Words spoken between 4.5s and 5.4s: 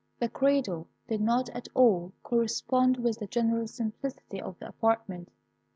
the apartment.